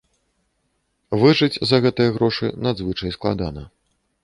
[1.25, 3.63] Выжыць за гэтыя грошы надзвычай складана.